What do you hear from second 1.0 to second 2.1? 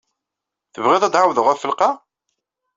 ad d-ɛawdeɣ ɣef lqaɛ?